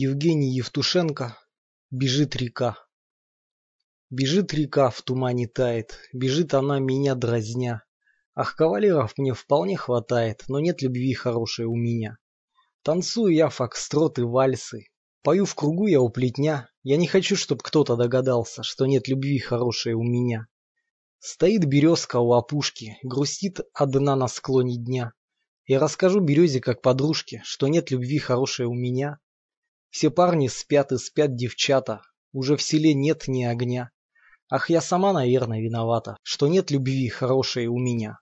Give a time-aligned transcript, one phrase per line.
[0.00, 1.36] Евгений Евтушенко
[1.90, 2.76] «Бежит река».
[4.10, 7.82] Бежит река, в тумане тает, Бежит она, меня дразня.
[8.32, 12.18] Ах, кавалеров мне вполне хватает, Но нет любви хорошей у меня.
[12.84, 14.84] Танцую я фокстроты, вальсы,
[15.24, 16.70] Пою в кругу я у плетня.
[16.84, 20.46] Я не хочу, чтоб кто-то догадался, Что нет любви хорошей у меня.
[21.18, 25.12] Стоит березка у опушки, Грустит одна на склоне дня.
[25.66, 29.18] Я расскажу березе как подружке, Что нет любви хорошей у меня.
[29.90, 32.02] Все парни спят и спят девчата,
[32.32, 33.90] Уже в селе нет ни огня.
[34.50, 38.18] Ах, я сама, наверное, виновата, Что нет любви хорошей у меня.